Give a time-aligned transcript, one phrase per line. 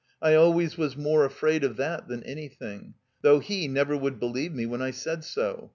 [0.19, 2.95] I always was more afraid of that than anything.
[3.21, 5.69] Though he never would believe me when I said so.